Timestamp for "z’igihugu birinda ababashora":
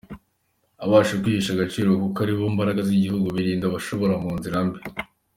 2.87-4.13